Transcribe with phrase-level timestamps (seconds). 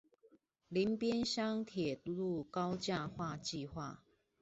[0.67, 3.97] 林邊鄉鐵路高架化計畫